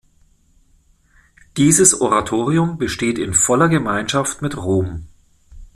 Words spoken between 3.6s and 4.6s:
Gemeinschaft mit